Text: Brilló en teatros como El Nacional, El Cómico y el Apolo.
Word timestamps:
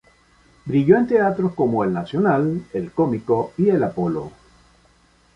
Brilló 0.65 0.97
en 0.97 1.05
teatros 1.05 1.53
como 1.53 1.83
El 1.83 1.93
Nacional, 1.93 2.63
El 2.73 2.91
Cómico 2.91 3.53
y 3.55 3.69
el 3.69 3.83
Apolo. 3.83 4.31